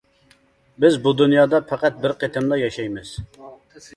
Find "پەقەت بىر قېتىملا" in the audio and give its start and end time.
1.71-2.61